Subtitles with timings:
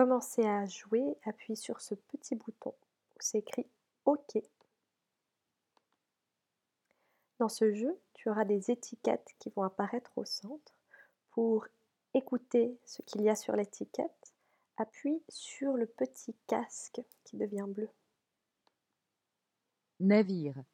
[0.00, 3.66] commencer à jouer, appuie sur ce petit bouton où c'est écrit
[4.06, 4.38] OK.
[7.38, 10.72] Dans ce jeu, tu auras des étiquettes qui vont apparaître au centre.
[11.32, 11.66] Pour
[12.14, 14.32] écouter ce qu'il y a sur l'étiquette,
[14.78, 17.90] appuie sur le petit casque qui devient bleu.
[20.00, 20.64] Navire.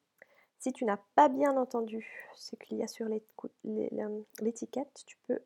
[0.61, 3.09] Si tu n'as pas bien entendu ce qu'il y a sur
[4.41, 5.41] l'étiquette, tu peux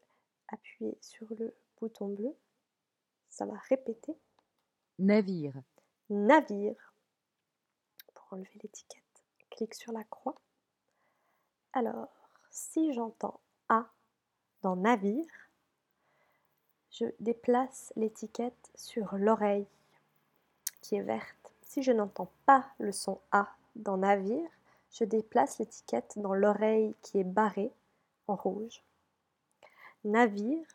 [0.48, 2.36] appuyer sur le bouton bleu.
[3.40, 4.14] Ça va répéter.
[4.98, 5.54] Navire.
[6.10, 6.92] Navire.
[8.12, 10.38] Pour enlever l'étiquette, clique sur la croix.
[11.72, 12.12] Alors,
[12.50, 13.88] si j'entends A
[14.60, 15.24] dans navire,
[16.90, 19.66] je déplace l'étiquette sur l'oreille
[20.82, 21.54] qui est verte.
[21.62, 24.50] Si je n'entends pas le son A dans navire,
[24.90, 27.72] je déplace l'étiquette dans l'oreille qui est barrée
[28.26, 28.82] en rouge.
[30.04, 30.66] Navire,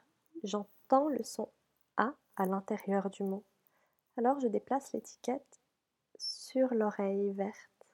[0.42, 1.48] j'entends le son
[1.98, 3.44] À l'intérieur du mot.
[4.18, 5.62] Alors je déplace l'étiquette
[6.18, 7.88] sur l'oreille verte.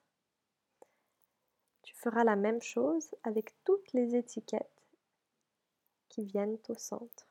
[1.82, 4.66] Tu feras la même chose avec toutes les étiquettes
[6.08, 7.26] qui viennent au centre.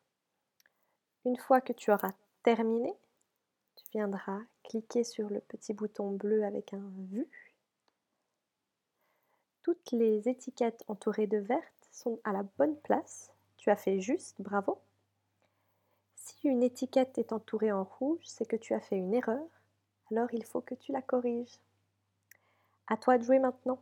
[1.25, 2.94] Une fois que tu auras terminé,
[3.75, 7.27] tu viendras cliquer sur le petit bouton bleu avec un vu
[9.64, 13.31] toutes les étiquettes entourées de vertes sont à la bonne place.
[13.58, 14.80] Tu as fait juste, bravo.
[16.44, 19.45] Une étiquette est entourée en rouge, c'est que tu as fait une erreur.
[20.11, 21.59] Alors il faut que tu la corriges.
[22.88, 23.80] À toi de jouer maintenant.